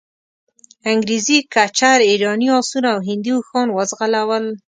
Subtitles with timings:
[0.91, 4.45] انګریزي کچر، ایراني آسونه او هندي اوښان وځغلول.